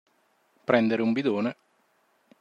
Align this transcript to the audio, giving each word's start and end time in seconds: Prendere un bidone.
Prendere 0.69 1.03
un 1.03 1.13
bidone. 1.13 1.55